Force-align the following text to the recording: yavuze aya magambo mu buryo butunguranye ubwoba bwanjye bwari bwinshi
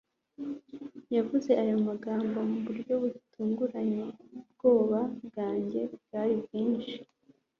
yavuze 1.15 1.51
aya 1.61 1.75
magambo 1.87 2.37
mu 2.49 2.59
buryo 2.65 2.93
butunguranye 3.03 4.01
ubwoba 4.39 4.99
bwanjye 5.25 5.81
bwari 5.95 6.35
bwinshi 6.43 6.95